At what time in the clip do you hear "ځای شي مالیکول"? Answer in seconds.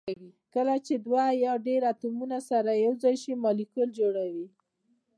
3.03-3.89